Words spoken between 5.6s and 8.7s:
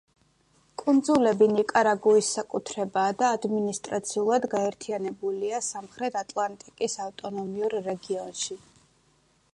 სამხრეთ ატლანტიკის ავტონომიურ რეგიონში.